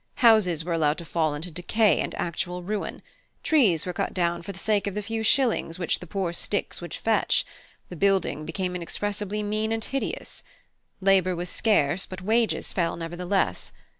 [0.15, 3.03] Houses were allowed to fall into decay and actual ruin;
[3.43, 6.81] trees were cut down for the sake of the few shillings which the poor sticks
[6.81, 7.45] would fetch;
[7.89, 10.41] the building became inexpressibly mean and hideous.
[11.01, 13.73] Labour was scarce; but wages fell nevertheless.